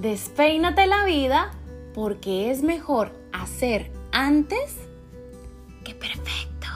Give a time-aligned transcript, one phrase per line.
[0.00, 1.50] Despeínate la vida
[1.92, 4.76] porque es mejor hacer antes
[5.84, 6.68] que perfecto.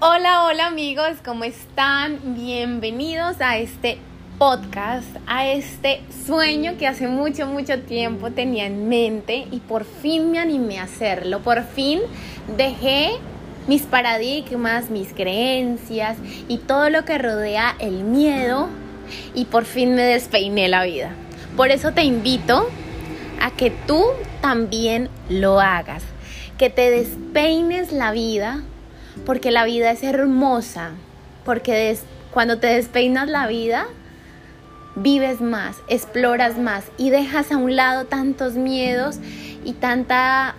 [0.00, 2.34] Hola, hola amigos, ¿cómo están?
[2.34, 3.98] Bienvenidos a este
[4.38, 10.30] podcast, a este sueño que hace mucho, mucho tiempo tenía en mente y por fin
[10.30, 11.40] me animé a hacerlo.
[11.40, 12.00] Por fin
[12.56, 13.12] dejé
[13.66, 18.68] mis paradigmas, mis creencias y todo lo que rodea el miedo
[19.34, 21.10] y por fin me despeiné la vida.
[21.56, 22.68] Por eso te invito
[23.40, 24.04] a que tú
[24.40, 26.02] también lo hagas,
[26.58, 28.62] que te despeines la vida,
[29.24, 30.90] porque la vida es hermosa,
[31.44, 31.96] porque
[32.32, 33.86] cuando te despeinas la vida,
[34.96, 39.16] vives más, exploras más y dejas a un lado tantos miedos
[39.64, 40.54] y tanta,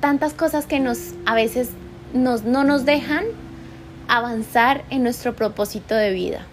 [0.00, 1.70] tantas cosas que nos a veces
[2.12, 3.24] nos, no nos dejan
[4.08, 6.46] avanzar en nuestro propósito de vida.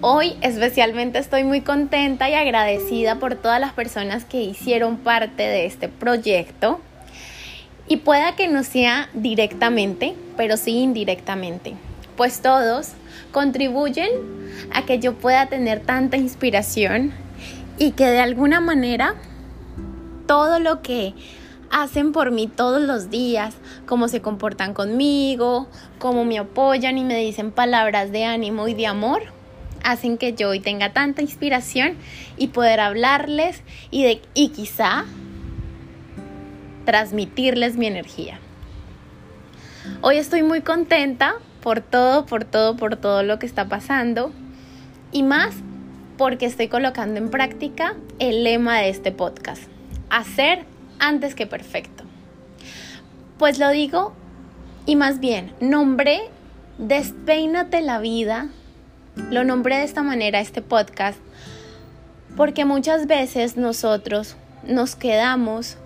[0.00, 5.64] Hoy especialmente estoy muy contenta y agradecida por todas las personas que hicieron parte de
[5.64, 6.80] este proyecto.
[7.86, 11.74] Y pueda que no sea directamente, pero sí indirectamente,
[12.16, 12.92] pues todos
[13.32, 14.10] contribuyen
[14.72, 17.12] a que yo pueda tener tanta inspiración
[17.78, 19.14] y que de alguna manera
[20.26, 21.14] todo lo que
[21.70, 23.54] hacen por mí todos los días,
[23.86, 28.86] cómo se comportan conmigo, cómo me apoyan y me dicen palabras de ánimo y de
[28.86, 29.22] amor,
[29.82, 31.96] hacen que yo hoy tenga tanta inspiración
[32.36, 35.06] y poder hablarles y, de, y quizá
[36.84, 38.38] transmitirles mi energía.
[40.02, 44.32] Hoy estoy muy contenta por todo, por todo, por todo lo que está pasando
[45.12, 45.54] y más
[46.18, 49.62] porque estoy colocando en práctica el lema de este podcast,
[50.10, 50.64] hacer
[50.98, 52.04] antes que perfecto.
[53.38, 54.12] Pues lo digo
[54.84, 56.22] y más bien, nombré
[56.78, 58.48] Despeínate la vida,
[59.30, 61.18] lo nombré de esta manera este podcast,
[62.34, 65.76] porque muchas veces nosotros nos quedamos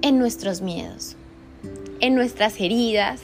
[0.00, 1.16] en nuestros miedos
[2.00, 3.20] en nuestras heridas,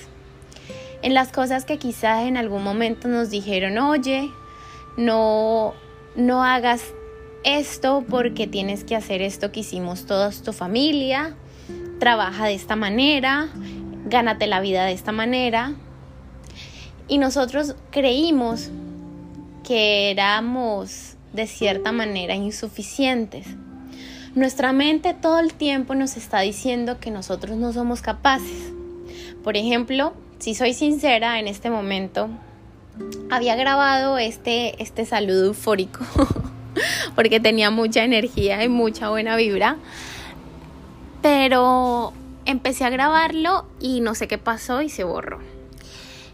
[1.03, 4.31] en las cosas que quizás en algún momento nos dijeron, oye,
[4.97, 5.75] no,
[6.17, 6.83] no hagas
[7.45, 11.37] esto porque tienes que hacer esto que hicimos toda tu familia,
[11.99, 13.49] trabaja de esta manera,
[14.07, 15.75] gánate la vida de esta manera.
[17.07, 18.71] Y nosotros creímos
[19.63, 23.47] que éramos de cierta manera insuficientes.
[24.35, 28.73] Nuestra mente todo el tiempo nos está diciendo que nosotros no somos capaces.
[29.45, 32.29] Por ejemplo, si soy sincera en este momento,
[33.31, 36.01] había grabado este, este saludo eufórico
[37.15, 39.77] porque tenía mucha energía y mucha buena vibra,
[41.23, 42.13] pero
[42.45, 45.39] empecé a grabarlo y no sé qué pasó y se borró.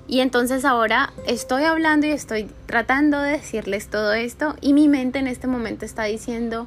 [0.08, 5.18] Y entonces ahora estoy hablando y estoy tratando de decirles todo esto y mi mente
[5.18, 6.66] en este momento está diciendo,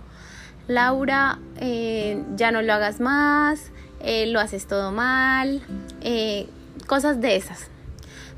[0.68, 5.62] Laura, eh, ya no lo hagas más, eh, lo haces todo mal,
[6.02, 6.48] eh,
[6.88, 7.68] cosas de esas.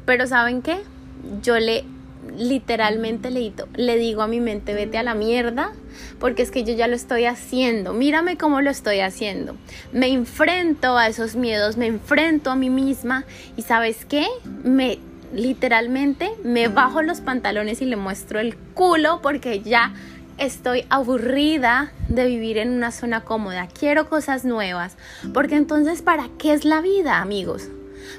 [0.06, 0.78] Pero ¿saben qué?
[1.41, 1.85] Yo le
[2.38, 5.72] literalmente le, le digo a mi mente, vete a la mierda,
[6.19, 9.56] porque es que yo ya lo estoy haciendo, mírame cómo lo estoy haciendo.
[9.91, 13.25] Me enfrento a esos miedos, me enfrento a mí misma
[13.56, 14.25] y ¿sabes qué?
[14.64, 15.00] Me
[15.34, 19.94] literalmente me bajo los pantalones y le muestro el culo porque ya
[20.38, 24.97] estoy aburrida de vivir en una zona cómoda, quiero cosas nuevas,
[25.34, 27.69] porque entonces ¿para qué es la vida, amigos?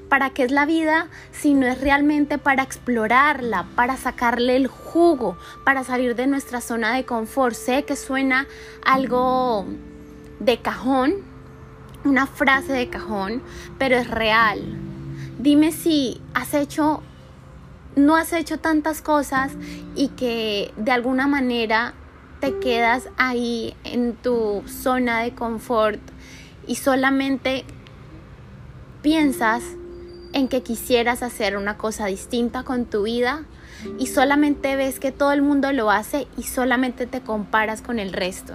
[0.09, 5.37] ¿Para qué es la vida si no es realmente para explorarla, para sacarle el jugo,
[5.65, 7.54] para salir de nuestra zona de confort?
[7.54, 8.47] Sé que suena
[8.84, 9.66] algo
[10.41, 11.15] de cajón,
[12.04, 13.43] una frase de cajón,
[13.78, 14.60] pero es real.
[15.38, 17.03] Dime si has hecho
[17.97, 19.53] no has hecho tantas cosas
[19.94, 21.94] y que de alguna manera
[22.41, 26.00] te quedas ahí en tu zona de confort
[26.66, 27.65] y solamente
[29.03, 29.62] piensas
[30.33, 33.44] en que quisieras hacer una cosa distinta con tu vida
[33.98, 38.12] y solamente ves que todo el mundo lo hace y solamente te comparas con el
[38.12, 38.54] resto.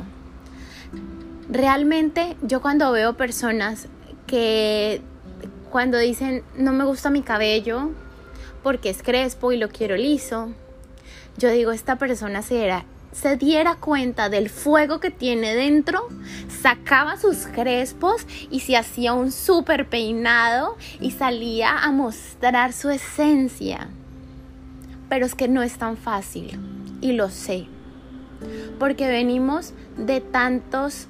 [1.50, 3.88] Realmente yo cuando veo personas
[4.28, 5.02] que
[5.72, 7.90] cuando dicen no me gusta mi cabello
[8.62, 10.54] porque es crespo y lo quiero liso,
[11.38, 16.08] yo digo esta persona será se diera cuenta del fuego que tiene dentro,
[16.62, 23.90] sacaba sus crespos y se hacía un súper peinado y salía a mostrar su esencia.
[25.10, 26.60] Pero es que no es tan fácil
[27.02, 27.68] y lo sé,
[28.80, 31.08] porque venimos de tantos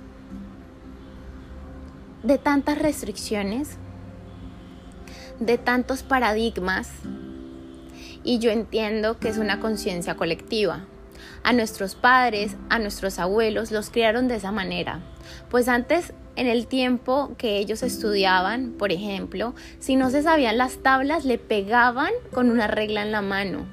[2.24, 3.78] de tantas restricciones,
[5.40, 6.88] de tantos paradigmas,
[8.24, 10.86] y yo entiendo que es una conciencia colectiva.
[11.44, 15.00] A nuestros padres, a nuestros abuelos los criaron de esa manera,
[15.50, 20.78] pues antes en el tiempo que ellos estudiaban, por ejemplo, si no se sabían las
[20.78, 23.66] tablas, le pegaban con una regla en la mano.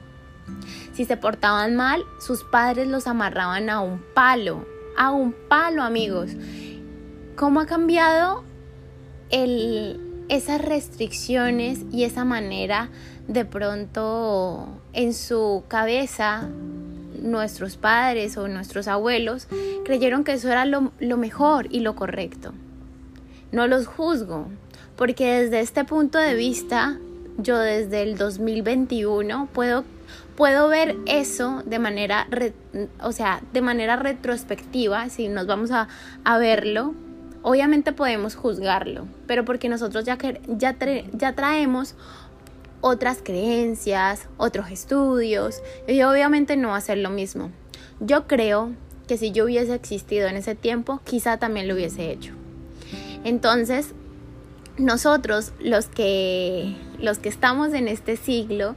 [0.93, 4.67] Si se portaban mal, sus padres los amarraban a un palo,
[4.97, 6.31] a un palo, amigos.
[7.37, 8.43] ¿Cómo ha cambiado
[9.31, 12.91] el, esas restricciones y esa manera
[13.29, 16.49] de pronto en su cabeza
[17.23, 19.49] nuestros padres o nuestros abuelos
[19.85, 22.53] creyeron que eso era lo, mejor y lo correcto.
[23.53, 24.49] No los juzgo,
[24.97, 26.99] porque desde este punto de vista,
[27.39, 29.85] yo desde el 2021 puedo,
[30.37, 32.27] puedo ver eso de manera,
[33.03, 35.89] o sea, de manera retrospectiva, si nos vamos a,
[36.25, 36.95] a verlo,
[37.43, 40.77] obviamente podemos juzgarlo, pero porque nosotros ya, ya,
[41.13, 41.95] ya traemos
[42.81, 47.51] otras creencias, otros estudios, y obviamente no va a ser lo mismo.
[48.01, 48.73] Yo creo
[49.07, 52.35] que si yo hubiese existido en ese tiempo, quizá también lo hubiese hecho.
[53.25, 53.95] Entonces,
[54.77, 58.77] nosotros los que los que estamos en este siglo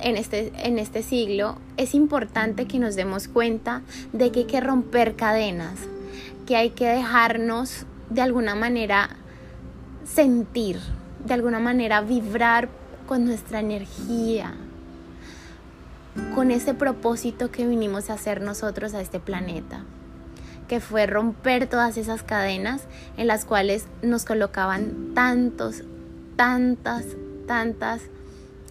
[0.00, 3.82] en este, en este siglo es importante que nos demos cuenta
[4.12, 5.74] de que hay que romper cadenas,
[6.46, 9.16] que hay que dejarnos de alguna manera
[10.04, 10.78] sentir,
[11.24, 12.68] de alguna manera vibrar
[13.06, 14.54] con nuestra energía,
[16.34, 19.84] con ese propósito que vinimos a hacer nosotros a este planeta,
[20.68, 22.82] que fue romper todas esas cadenas
[23.16, 25.82] en las cuales nos colocaban tantos,
[26.36, 27.04] tantas,
[27.46, 28.02] tantas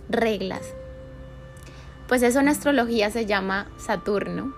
[0.10, 0.62] reglas.
[2.08, 4.54] Pues eso en astrología se llama Saturno.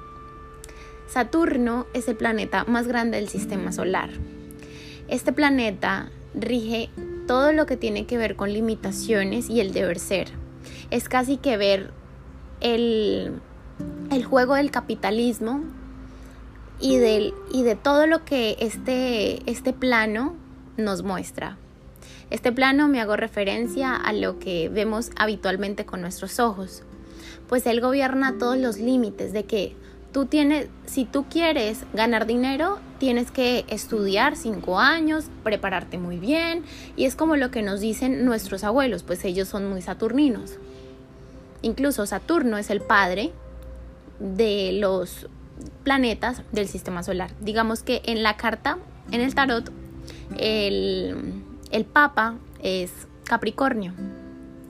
[1.07, 4.09] Saturno es el planeta más grande del sistema solar.
[5.07, 6.89] Este planeta rige
[7.27, 10.29] todo lo que tiene que ver con limitaciones y el deber ser.
[10.91, 11.91] Es casi que ver
[12.61, 13.41] el,
[14.27, 15.63] juego del capitalismo
[16.79, 20.35] y, del, y de todo lo que este, este plano
[20.77, 21.57] nos muestra.
[22.29, 26.83] Este plano me hago referencia a lo que vemos habitualmente con nuestros ojos,
[27.47, 29.75] pues él gobierna todos los límites de que
[30.13, 36.63] tú tienes, si tú quieres ganar dinero, tienes que estudiar cinco años, prepararte muy bien,
[36.95, 40.57] y es como lo que nos dicen nuestros abuelos, pues ellos son muy saturninos.
[41.63, 43.31] Incluso Saturno es el padre
[44.19, 45.27] de los
[45.83, 47.31] planetas del sistema solar.
[47.39, 48.77] Digamos que en la carta,
[49.11, 49.71] en el tarot,
[50.37, 52.91] el, Papa es
[53.23, 53.93] Capricornio.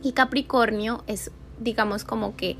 [0.03, 2.57] Y Capricornio es, digamos, como que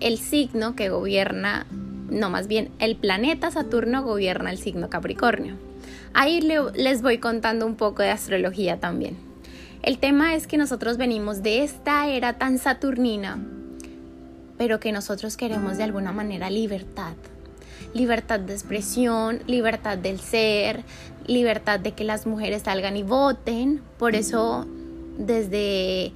[0.00, 1.66] el signo que gobierna
[2.08, 5.56] no más bien el planeta Saturno gobierna el signo Capricornio.
[6.12, 9.16] Ahí les voy contando un poco de astrología también.
[9.82, 13.44] El tema es que nosotros venimos de esta era tan saturnina,
[14.56, 17.14] pero que nosotros queremos de alguna manera libertad.
[17.92, 20.84] Libertad de expresión, libertad del ser,
[21.26, 23.82] libertad de que las mujeres salgan y voten.
[23.98, 24.66] Por eso
[25.18, 26.12] desde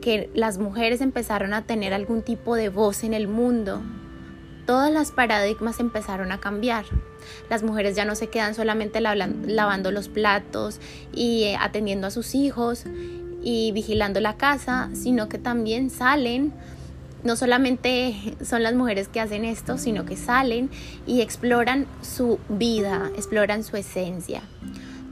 [0.00, 3.80] que las mujeres empezaron a tener algún tipo de voz en el mundo,
[4.68, 6.84] todas las paradigmas empezaron a cambiar.
[7.48, 10.78] Las mujeres ya no se quedan solamente lavando los platos
[11.10, 12.84] y eh, atendiendo a sus hijos
[13.42, 16.52] y vigilando la casa, sino que también salen.
[17.24, 20.68] No solamente son las mujeres que hacen esto, sino que salen
[21.06, 24.42] y exploran su vida, exploran su esencia.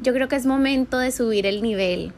[0.02, 2.12] Yo creo que es momento de subir el nivel,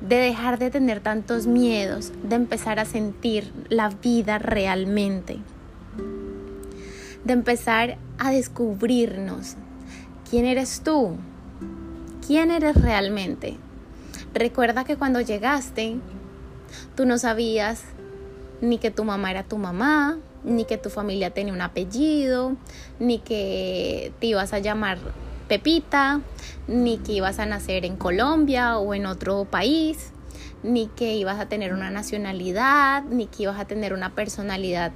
[0.00, 5.38] de dejar de tener tantos miedos, de empezar a sentir la vida realmente
[7.24, 9.56] de empezar a descubrirnos.
[10.28, 11.16] ¿Quién eres tú?
[12.26, 13.56] ¿Quién eres realmente?
[14.34, 15.96] Recuerda que cuando llegaste,
[16.94, 17.82] tú no sabías
[18.60, 22.56] ni que tu mamá era tu mamá, ni que tu familia tenía un apellido,
[22.98, 24.98] ni que te ibas a llamar
[25.48, 26.20] Pepita,
[26.68, 30.12] ni que ibas a nacer en Colombia o en otro país,
[30.62, 34.92] ni que ibas a tener una nacionalidad, ni que ibas a tener una personalidad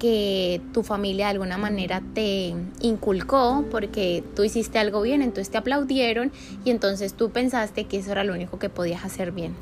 [0.00, 5.58] que tu familia de alguna manera te inculcó porque tú hiciste algo bien, entonces te
[5.58, 6.32] aplaudieron
[6.64, 9.54] y entonces tú pensaste que eso era lo único que podías hacer bien.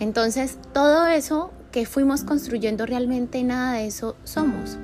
[0.00, 4.78] Entonces, todo eso que fuimos construyendo realmente nada de eso somos.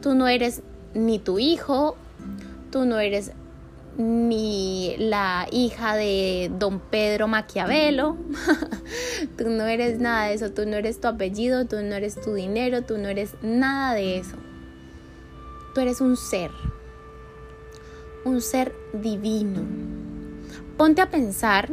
[0.00, 0.62] Tú no eres
[0.94, 1.96] ni tu hijo,
[2.70, 3.32] tú no eres
[3.96, 8.16] ni la hija de don Pedro Maquiavelo.
[9.38, 12.34] tú no eres nada de eso, tú no eres tu apellido, tú no eres tu
[12.34, 14.36] dinero, tú no eres nada de eso.
[15.74, 16.50] Tú eres un ser,
[18.24, 19.62] un ser divino.
[20.76, 21.70] ponte a pensar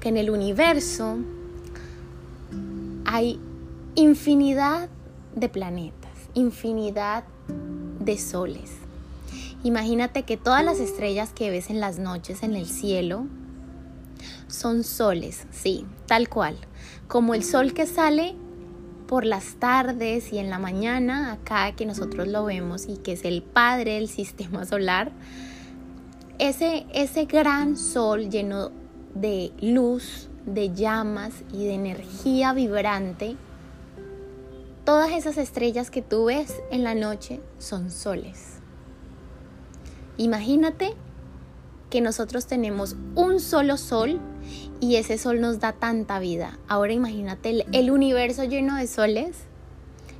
[0.00, 1.18] que en el universo
[3.04, 3.40] hay
[3.94, 4.88] infinidad
[5.34, 7.24] de planetas, infinidad
[8.00, 8.85] de soles.
[9.66, 13.26] Imagínate que todas las estrellas que ves en las noches en el cielo
[14.46, 16.56] son soles, sí, tal cual,
[17.08, 18.36] como el sol que sale
[19.08, 23.24] por las tardes y en la mañana, acá que nosotros lo vemos y que es
[23.24, 25.10] el padre del sistema solar,
[26.38, 28.70] ese, ese gran sol lleno
[29.16, 33.34] de luz, de llamas y de energía vibrante,
[34.84, 38.55] todas esas estrellas que tú ves en la noche son soles.
[40.18, 40.94] Imagínate
[41.90, 44.20] que nosotros tenemos un solo sol
[44.80, 46.58] y ese sol nos da tanta vida.
[46.68, 49.36] Ahora imagínate el, universo lleno de soles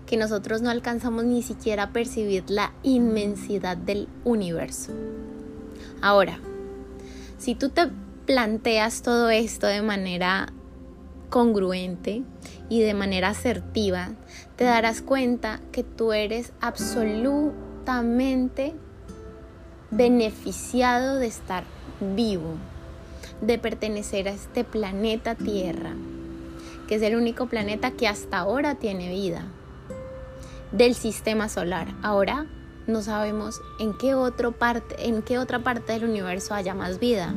[0.07, 4.93] que nosotros no alcanzamos ni siquiera a percibir la inmensidad del universo.
[6.01, 6.39] Ahora,
[7.39, 7.89] si tú te
[8.27, 10.53] planteas todo esto de manera
[11.29, 12.23] congruente
[12.69, 14.11] y de manera asertiva,
[14.57, 18.75] te darás cuenta que tú eres absolutamente
[19.91, 21.65] beneficiado de estar
[22.01, 22.55] vivo,
[23.41, 25.93] de pertenecer a este planeta Tierra,
[26.89, 29.45] que es el único planeta que hasta ahora tiene vida,
[30.73, 31.89] del sistema solar.
[32.03, 32.47] Ahora
[32.87, 37.35] no sabemos en qué, otro parte, en qué otra parte del universo haya más vida.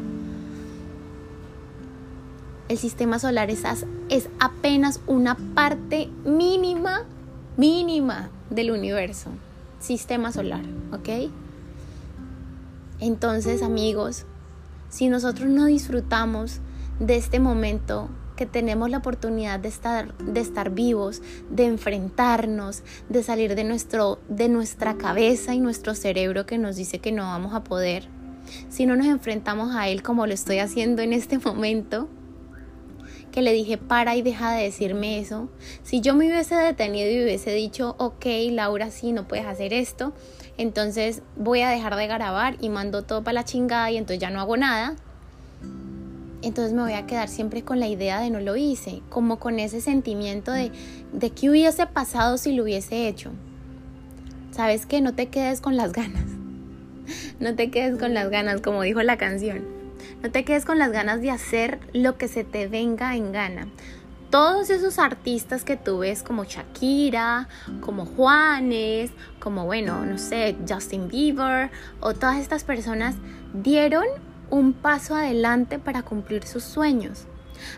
[2.67, 3.63] El sistema solar es,
[4.09, 7.03] es apenas una parte mínima,
[7.57, 9.31] mínima del universo.
[9.79, 11.31] Sistema solar, ¿ok?
[12.99, 14.25] Entonces, amigos,
[14.89, 16.59] si nosotros no disfrutamos
[16.99, 23.21] de este momento que tenemos la oportunidad de estar, de estar vivos, de enfrentarnos, de
[23.21, 27.53] salir de, nuestro, de nuestra cabeza y nuestro cerebro que nos dice que no vamos
[27.53, 28.07] a poder,
[28.69, 32.07] si no nos enfrentamos a él como lo estoy haciendo en este momento,
[33.29, 35.49] que le dije para y deja de decirme eso.
[35.83, 40.13] Si yo me hubiese detenido y hubiese dicho, ok, Laura, sí, no puedes hacer esto,
[40.57, 44.29] entonces voy a dejar de grabar y mando todo para la chingada y entonces ya
[44.29, 44.95] no hago nada.
[46.41, 49.59] Entonces me voy a quedar siempre con la idea de no lo hice, como con
[49.59, 50.71] ese sentimiento de,
[51.11, 53.31] de qué hubiese pasado si lo hubiese hecho.
[54.51, 56.25] ¿Sabes que No te quedes con las ganas.
[57.39, 59.78] No te quedes con las ganas, como dijo la canción.
[60.21, 63.67] No te quedes con las ganas de hacer lo que se te venga en gana
[64.29, 67.47] todos esos artistas que tú ves como Shakira,
[67.81, 73.15] como Juanes, como bueno, no sé, Justin Bieber o todas estas personas
[73.53, 74.05] dieron
[74.49, 77.25] un paso adelante para cumplir sus sueños.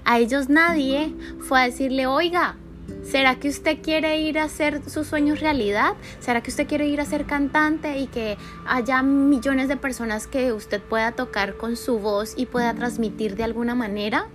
[0.04, 2.56] A ellos nadie fue a decirle, oiga,
[3.04, 5.94] ¿será que usted quiere ir a hacer sus sueños realidad?
[6.20, 10.54] ¿Será que usted quiere ir a ser cantante y que haya millones de personas que
[10.54, 14.28] usted pueda tocar con su voz y pueda transmitir de alguna manera?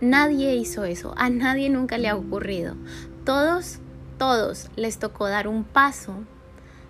[0.00, 2.74] Nadie hizo eso, a nadie nunca le ha ocurrido.
[3.24, 3.78] Todos,
[4.18, 6.14] todos les tocó dar un paso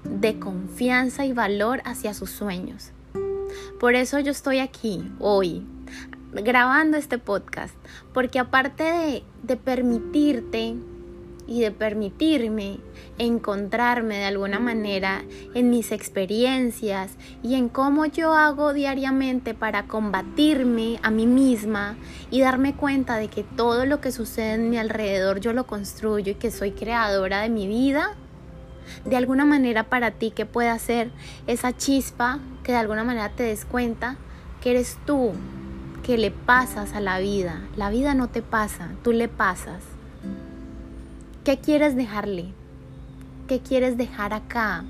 [0.03, 2.91] de confianza y valor hacia sus sueños.
[3.79, 5.65] Por eso yo estoy aquí hoy
[6.33, 7.75] grabando este podcast,
[8.13, 10.75] porque aparte de, de permitirte
[11.47, 12.79] y de permitirme
[13.19, 15.23] encontrarme de alguna manera
[15.55, 17.13] en mis experiencias
[17.43, 21.97] y en cómo yo hago diariamente para combatirme a mí misma
[22.31, 26.33] y darme cuenta de que todo lo que sucede en mi alrededor yo lo construyo
[26.33, 28.17] y que soy creadora de mi vida,
[29.05, 31.11] de alguna manera para ti que pueda ser
[31.47, 34.17] esa chispa que de alguna manera te des cuenta
[34.61, 35.33] que eres tú
[36.07, 37.63] que le pasas a la vida.
[37.75, 39.83] La vida no te pasa, tú le pasas.
[41.43, 42.55] ¿Qué quieres dejarle?
[43.49, 44.85] ¿Qué quieres dejar acá?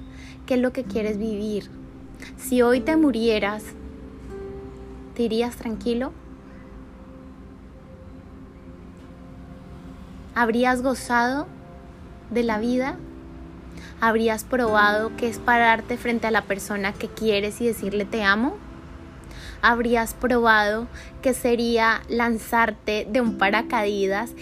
[0.45, 1.71] ¿Qué es lo que quieres vivir?
[2.37, 3.65] Si hoy te murieras,
[5.15, 6.13] ¿te irías tranquilo?
[10.35, 11.47] ¿Habrías gozado
[12.29, 12.99] de la vida?
[14.03, 18.66] ¿Habrías probado qué es pararte frente a la persona que quieres y decirle te amo?
[19.63, 20.87] ¿Habrías probado
[21.23, 24.33] qué sería lanzarte de un paracaídas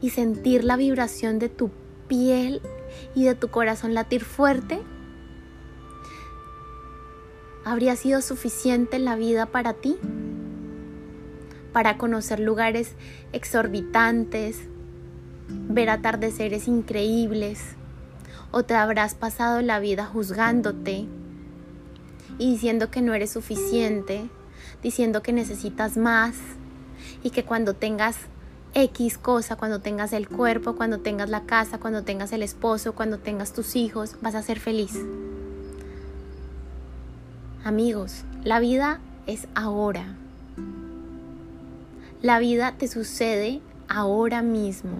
[0.00, 1.70] y sentir la vibración de tu
[2.08, 2.60] piel
[3.14, 4.82] y de tu corazón latir fuerte?
[7.64, 9.96] ¿Habría sido suficiente la vida para ti?
[11.72, 12.94] Para conocer lugares
[13.32, 14.68] exorbitantes,
[15.48, 17.74] ver atardeceres increíbles,
[18.50, 21.08] o te habrás pasado la vida juzgándote
[22.38, 24.28] y diciendo que no eres suficiente,
[24.82, 26.36] diciendo que necesitas más
[27.22, 28.16] y que cuando tengas
[28.74, 33.18] X cosa, cuando tengas el cuerpo, cuando tengas la casa, cuando tengas el esposo, cuando
[33.18, 34.98] tengas tus hijos, vas a ser feliz.
[37.64, 40.16] Amigos, la vida es ahora.
[42.20, 44.96] La vida te sucede ahora mismo.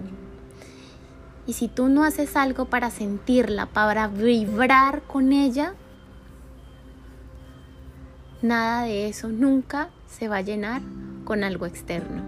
[1.47, 5.75] Y si tú no haces algo para sentirla, para vibrar con ella,
[8.41, 10.81] nada de eso nunca se va a llenar
[11.23, 12.23] con algo externo.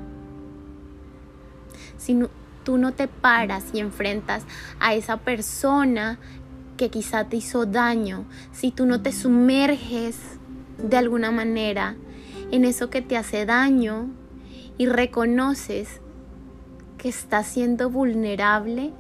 [1.98, 2.20] Si
[2.64, 4.44] tú no te paras y enfrentas
[4.80, 6.20] a esa persona
[6.76, 10.18] que quizá te hizo daño, si tú no te sumerges
[10.78, 11.96] de alguna manera
[12.52, 14.10] en eso que te hace daño
[14.78, 16.02] y reconoces
[16.98, 18.92] que estás siendo vulnerable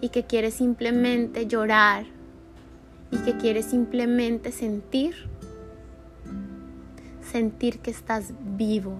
[0.00, 2.06] y que quieres simplemente llorar
[3.10, 5.29] y que quieres simplemente sentir,
[7.30, 8.94] sentir que estás vivo,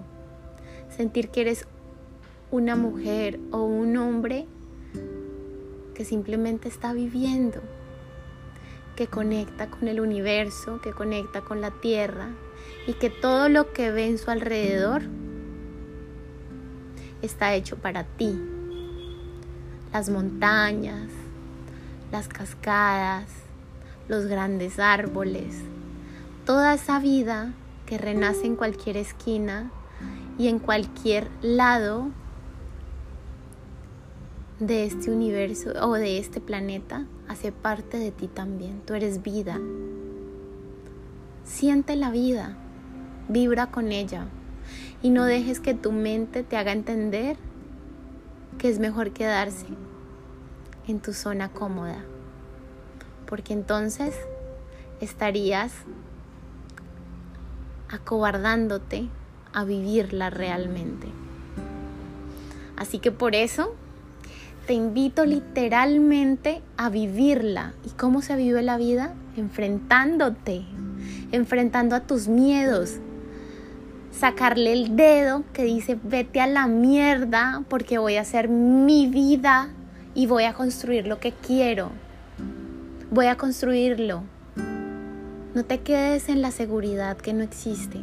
[0.95, 1.67] sentir que eres
[2.49, 4.45] una mujer o un hombre
[5.93, 7.61] que simplemente está viviendo,
[8.95, 12.29] que conecta con el universo, que conecta con la tierra
[12.87, 15.03] y que todo lo que ve en su alrededor
[17.21, 18.39] está hecho para ti.
[19.91, 21.09] Las montañas,
[22.11, 23.29] las cascadas,
[24.07, 25.57] los grandes árboles,
[26.45, 27.53] toda esa vida
[27.91, 29.69] que renace en cualquier esquina
[30.37, 32.07] y en cualquier lado
[34.61, 38.81] de este universo o de este planeta hace parte de ti también.
[38.85, 39.59] Tú eres vida.
[41.43, 42.55] Siente la vida,
[43.27, 44.27] vibra con ella
[45.01, 47.35] y no dejes que tu mente te haga entender
[48.57, 49.65] que es mejor quedarse
[50.87, 52.05] en tu zona cómoda,
[53.25, 54.15] porque entonces
[55.01, 55.73] estarías
[57.91, 59.07] acobardándote
[59.53, 61.07] a vivirla realmente.
[62.77, 63.75] Así que por eso
[64.65, 67.73] te invito literalmente a vivirla.
[67.85, 69.13] ¿Y cómo se vive la vida?
[69.35, 70.63] Enfrentándote,
[71.31, 72.97] enfrentando a tus miedos,
[74.11, 79.69] sacarle el dedo que dice vete a la mierda porque voy a hacer mi vida
[80.13, 81.91] y voy a construir lo que quiero.
[83.09, 84.23] Voy a construirlo.
[85.53, 87.99] No te quedes en la seguridad que no existe.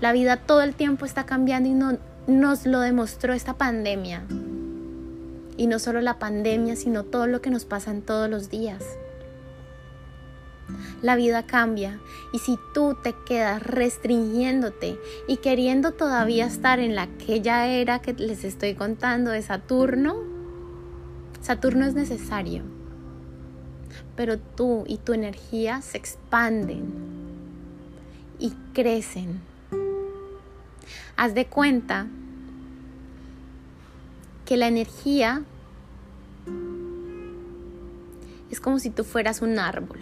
[0.00, 4.22] La vida todo el tiempo está cambiando y no, nos lo demostró esta pandemia.
[5.56, 8.82] Y no solo la pandemia, sino todo lo que nos pasa en todos los días.
[11.02, 12.00] La vida cambia
[12.32, 14.98] y si tú te quedas restringiéndote
[15.28, 20.16] y queriendo todavía estar en la aquella era que les estoy contando de Saturno,
[21.42, 22.62] Saturno es necesario,
[24.16, 26.92] pero tú y tu energía se expanden
[28.38, 29.40] y crecen.
[31.16, 32.06] Haz de cuenta
[34.44, 35.42] que la energía
[38.50, 40.00] es como si tú fueras un árbol,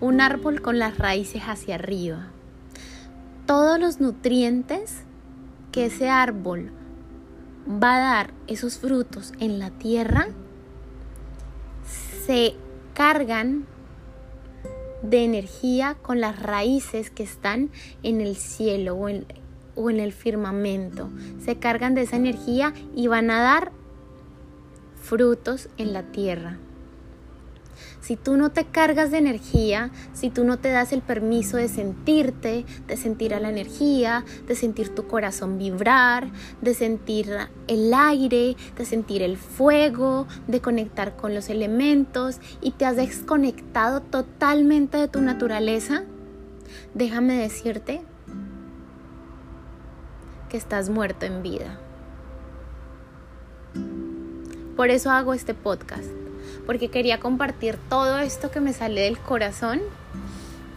[0.00, 2.26] un árbol con las raíces hacia arriba.
[3.46, 5.02] Todos los nutrientes
[5.72, 6.70] que ese árbol
[7.68, 10.28] va a dar esos frutos en la tierra
[12.26, 12.56] se
[12.96, 13.66] cargan
[15.02, 17.70] de energía con las raíces que están
[18.02, 19.26] en el cielo o en,
[19.74, 21.10] o en el firmamento.
[21.44, 23.70] Se cargan de esa energía y van a dar
[25.02, 26.58] frutos en la tierra.
[28.06, 31.66] Si tú no te cargas de energía, si tú no te das el permiso de
[31.66, 36.28] sentirte, de sentir a la energía, de sentir tu corazón vibrar,
[36.60, 37.28] de sentir
[37.66, 44.02] el aire, de sentir el fuego, de conectar con los elementos y te has desconectado
[44.02, 46.04] totalmente de tu naturaleza,
[46.94, 48.02] déjame decirte
[50.48, 51.80] que estás muerto en vida.
[54.76, 56.06] Por eso hago este podcast,
[56.66, 59.80] porque quería compartir todo esto que me sale del corazón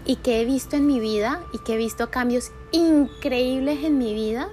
[0.05, 4.13] y que he visto en mi vida y que he visto cambios increíbles en mi
[4.13, 4.49] vida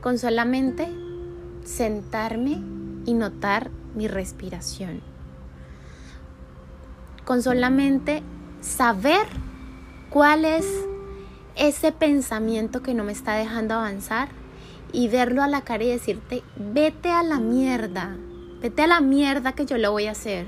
[0.00, 0.88] con solamente
[1.64, 2.62] sentarme
[3.04, 5.02] y notar mi respiración.
[7.24, 8.22] Con solamente
[8.60, 9.26] saber
[10.08, 10.66] cuál es
[11.56, 14.28] ese pensamiento que no me está dejando avanzar
[14.92, 18.16] y verlo a la cara y decirte, vete a la mierda,
[18.60, 20.46] vete a la mierda que yo lo voy a hacer.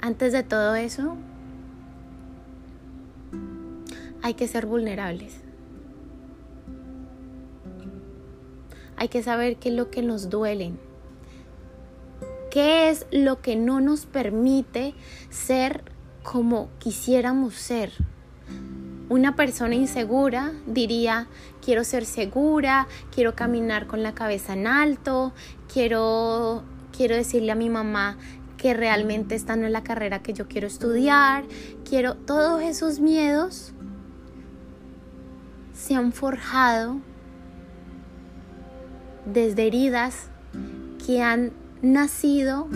[0.00, 1.16] Antes de todo eso,
[4.22, 5.40] hay que ser vulnerables.
[8.96, 10.72] Hay que saber qué es lo que nos duele.
[12.50, 14.94] ¿Qué es lo que no nos permite
[15.30, 15.84] ser
[16.22, 17.92] como quisiéramos ser?
[19.10, 21.26] Una persona insegura diría,
[21.64, 25.32] quiero ser segura, quiero caminar con la cabeza en alto,
[25.66, 26.62] quiero,
[26.96, 28.18] quiero decirle a mi mamá
[28.56, 31.42] que realmente esta no es la carrera que yo quiero estudiar,
[31.84, 33.72] quiero todos esos miedos
[35.74, 36.98] se han forjado
[39.26, 40.28] desde heridas
[41.04, 41.50] que han
[41.82, 42.68] nacido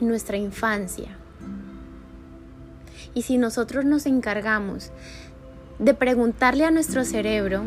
[0.00, 1.16] en nuestra infancia.
[3.16, 4.90] Y si nosotros nos encargamos
[5.78, 7.62] de preguntarle a nuestro cerebro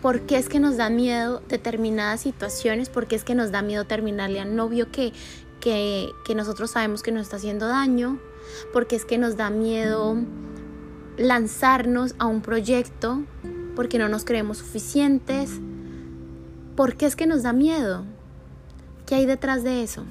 [0.00, 3.62] por qué es que nos da miedo determinadas situaciones, por qué es que nos da
[3.62, 5.12] miedo terminarle al novio que,
[5.60, 8.20] que, que nosotros sabemos que nos está haciendo daño,
[8.72, 10.16] por qué es que nos da miedo
[11.18, 13.24] lanzarnos a un proyecto
[13.74, 15.50] porque no nos creemos suficientes.
[16.76, 18.04] ¿Por qué es que nos da miedo?
[19.04, 20.04] ¿Qué hay detrás de eso?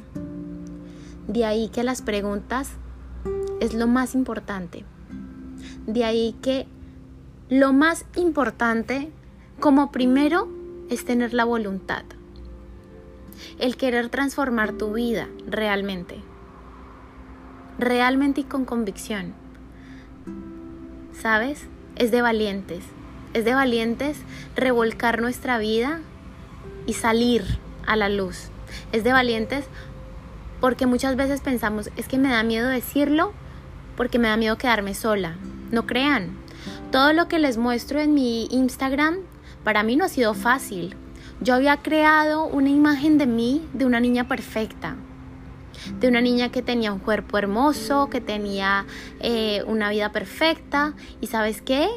[1.29, 2.71] De ahí que las preguntas
[3.61, 4.83] es lo más importante.
[5.85, 6.67] De ahí que
[7.47, 9.11] lo más importante
[9.59, 10.49] como primero
[10.89, 12.03] es tener la voluntad.
[13.59, 16.17] El querer transformar tu vida realmente.
[17.77, 19.33] Realmente y con convicción.
[21.13, 21.67] ¿Sabes?
[21.95, 22.83] Es de valientes.
[23.33, 24.17] Es de valientes
[24.55, 25.99] revolcar nuestra vida
[26.87, 27.43] y salir
[27.85, 28.49] a la luz.
[28.91, 29.65] Es de valientes
[30.59, 33.33] porque muchas veces pensamos, es que me da miedo decirlo
[33.95, 35.35] porque me da miedo quedarme sola.
[35.71, 36.37] No crean.
[36.91, 39.17] Todo lo que les muestro en mi Instagram
[39.63, 40.95] para mí no ha sido fácil.
[41.39, 44.95] Yo había creado una imagen de mí de una niña perfecta,
[45.99, 48.85] de una niña que tenía un cuerpo hermoso, que tenía
[49.19, 50.93] eh, una vida perfecta.
[51.19, 51.87] ¿Y sabes qué?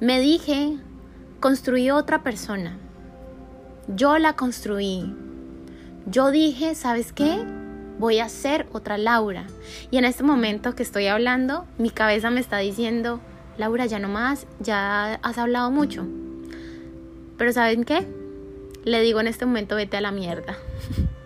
[0.00, 0.76] Me dije,
[1.40, 2.76] construí otra persona.
[3.88, 5.14] Yo la construí.
[6.06, 7.44] Yo dije, ¿sabes qué?
[7.98, 9.46] Voy a ser otra Laura.
[9.90, 13.20] Y en este momento que estoy hablando, mi cabeza me está diciendo,
[13.56, 16.04] Laura, ya no más, ya has hablado mucho.
[17.38, 18.06] Pero ¿saben qué?
[18.84, 20.56] Le digo en este momento, vete a la mierda.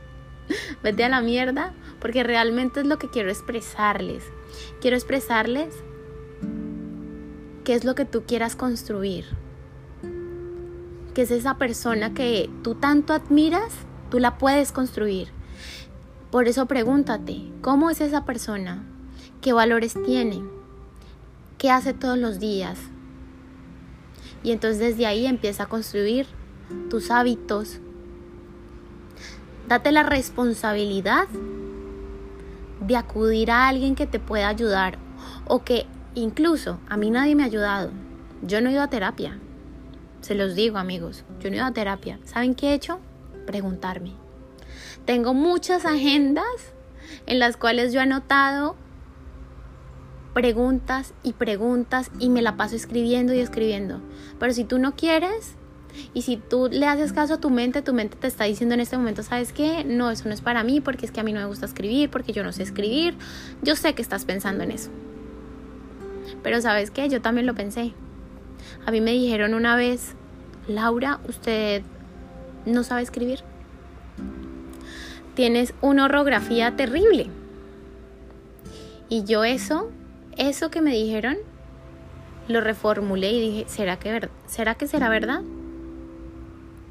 [0.83, 4.25] vete a la mierda porque realmente es lo que quiero expresarles.
[4.81, 5.75] Quiero expresarles
[7.65, 9.25] qué es lo que tú quieras construir.
[11.15, 13.73] Que es esa persona que tú tanto admiras,
[14.11, 15.38] tú la puedes construir.
[16.31, 18.85] Por eso pregúntate, ¿cómo es esa persona?
[19.41, 20.43] ¿Qué valores tiene?
[21.57, 22.79] ¿Qué hace todos los días?
[24.43, 26.27] Y entonces desde ahí empieza a construir
[26.91, 27.81] tus hábitos.
[29.69, 31.29] Date la responsabilidad
[32.87, 34.99] de acudir a alguien que te pueda ayudar
[35.47, 37.91] o que incluso a mí nadie me ha ayudado.
[38.43, 39.39] Yo no he ido a terapia.
[40.21, 42.19] Se los digo amigos, yo no he ido a terapia.
[42.25, 43.01] ¿Saben qué he hecho?
[43.47, 44.28] Preguntarme.
[45.05, 46.45] Tengo muchas agendas
[47.27, 48.77] en las cuales yo he anotado
[50.35, 54.01] preguntas y preguntas y me la paso escribiendo y escribiendo.
[54.39, 55.57] Pero si tú no quieres
[56.15, 58.81] y si tú le haces caso a tu mente, tu mente te está diciendo en
[58.81, 59.85] este momento, ¿sabes qué?
[59.85, 62.11] No, eso no es para mí porque es que a mí no me gusta escribir,
[62.11, 63.17] porque yo no sé escribir.
[63.63, 64.91] Yo sé que estás pensando en eso.
[66.43, 67.09] Pero ¿sabes qué?
[67.09, 67.95] Yo también lo pensé.
[68.87, 70.15] A mí me dijeron una vez,
[70.67, 71.83] Laura, usted
[72.65, 73.41] no sabe escribir.
[75.39, 77.29] Tienes una orografía terrible.
[79.09, 79.89] Y yo eso
[80.37, 81.37] eso que me dijeron
[82.49, 85.43] lo reformulé y dije, ¿será que, ¿será que será verdad?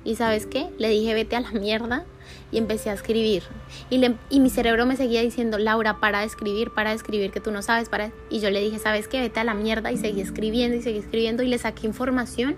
[0.05, 0.69] Y sabes qué?
[0.77, 2.05] Le dije, vete a la mierda
[2.49, 3.43] y empecé a escribir.
[3.89, 7.41] Y, y mi cerebro me seguía diciendo, Laura, para de escribir, para de escribir, que
[7.41, 8.13] tú no sabes, para...
[8.29, 9.19] Y yo le dije, ¿sabes qué?
[9.19, 12.55] Vete a la mierda y seguí escribiendo y seguí escribiendo y le saqué información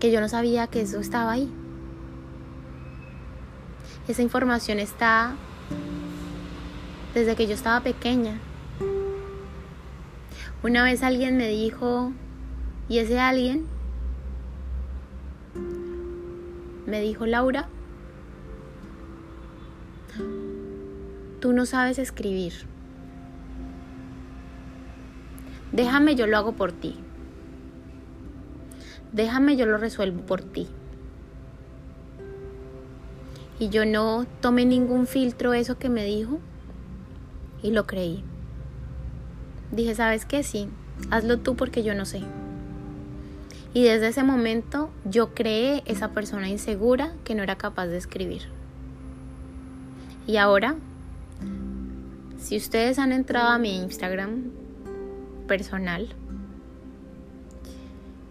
[0.00, 1.50] que yo no sabía que eso estaba ahí.
[4.10, 5.36] Esa información está
[7.14, 8.40] desde que yo estaba pequeña.
[10.64, 12.12] Una vez alguien me dijo,
[12.88, 13.66] y ese alguien
[16.86, 17.68] me dijo, Laura,
[21.40, 22.54] tú no sabes escribir.
[25.70, 26.96] Déjame, yo lo hago por ti.
[29.12, 30.66] Déjame, yo lo resuelvo por ti.
[33.60, 36.40] Y yo no tomé ningún filtro eso que me dijo
[37.62, 38.24] y lo creí.
[39.70, 40.42] Dije, ¿sabes qué?
[40.42, 40.68] Sí,
[41.10, 42.22] hazlo tú porque yo no sé.
[43.74, 48.48] Y desde ese momento yo creé esa persona insegura que no era capaz de escribir.
[50.26, 50.76] Y ahora,
[52.38, 54.50] si ustedes han entrado a mi Instagram
[55.46, 56.08] personal,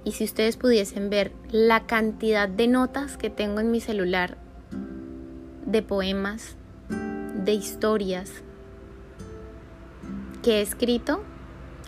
[0.04, 4.38] y si ustedes pudiesen ver la cantidad de notas que tengo en mi celular,
[5.70, 6.56] de poemas,
[6.90, 8.32] de historias,
[10.42, 11.24] que he escrito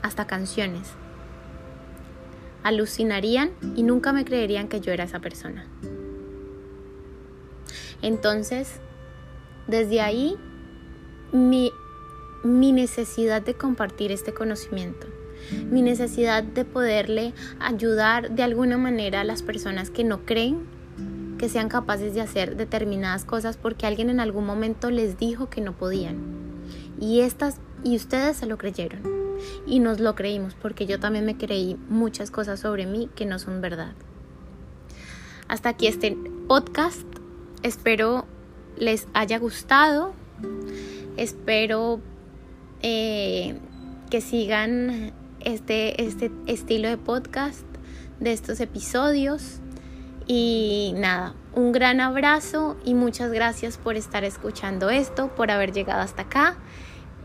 [0.01, 0.89] hasta canciones.
[2.63, 5.65] Alucinarían y nunca me creerían que yo era esa persona.
[8.01, 8.79] Entonces,
[9.67, 10.35] Desde ahí,
[11.31, 11.71] mi,
[12.43, 15.07] mi necesidad de compartir este conocimiento,
[15.69, 20.65] mi necesidad de poderle ayudar de alguna manera a las personas que no creen
[21.41, 25.60] que sean capaces de hacer determinadas cosas porque alguien en algún momento les dijo que
[25.60, 26.17] no podían.
[26.99, 29.01] Y estas y ustedes se lo creyeron.
[29.65, 33.39] Y nos lo creímos porque yo también me creí muchas cosas sobre mí que no
[33.39, 33.93] son verdad.
[35.47, 36.15] Hasta aquí este
[36.47, 37.08] podcast.
[37.63, 38.27] Espero
[38.77, 40.13] les haya gustado.
[41.17, 42.01] Espero
[42.84, 43.58] eh,
[44.12, 47.65] que sigan este, este estilo de podcast
[48.19, 49.60] de estos episodios.
[50.33, 55.99] Y nada, un gran abrazo y muchas gracias por estar escuchando esto, por haber llegado
[55.99, 56.55] hasta acá.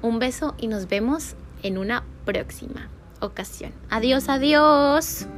[0.03, 2.91] Un beso y nos vemos en una próxima
[3.21, 3.71] ocasión.
[3.91, 5.29] Adiós, adiós.